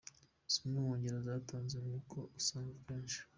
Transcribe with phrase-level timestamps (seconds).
[0.51, 3.19] Zimwe mu ngero yatanze ni uko usanga akenshi.